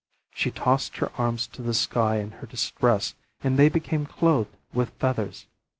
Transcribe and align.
She 0.33 0.49
tossed 0.49 0.97
her 0.97 1.11
arms 1.19 1.45
to 1.49 1.61
the 1.61 1.75
sky 1.75 2.15
in 2.15 2.31
her 2.31 2.47
distress 2.47 3.13
and 3.43 3.55
they 3.59 3.69
became 3.69 4.07
clothed 4.07 4.57
with 4.73 4.89
feathers. 4.99 5.45